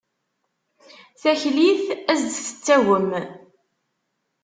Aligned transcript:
Taklit 1.21 1.85
ad 2.11 2.19
as-d-tettagem. 2.25 3.09